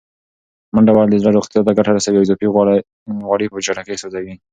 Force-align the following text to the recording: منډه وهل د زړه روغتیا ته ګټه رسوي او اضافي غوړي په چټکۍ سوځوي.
منډه 0.73 0.91
وهل 0.93 1.09
د 1.11 1.15
زړه 1.21 1.31
روغتیا 1.37 1.61
ته 1.67 1.71
ګټه 1.77 1.91
رسوي 1.93 2.17
او 2.19 2.25
اضافي 2.25 2.47
غوړي 3.23 3.45
په 3.49 3.57
چټکۍ 3.65 3.95
سوځوي. 4.01 4.35